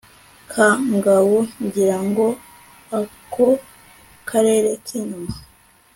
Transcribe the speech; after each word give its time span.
ka 0.51 0.67
ngabo, 0.95 1.37
ngirango 1.63 2.27
ako 2.99 3.47
karere 4.29 4.69
k'inyuma 4.85 5.33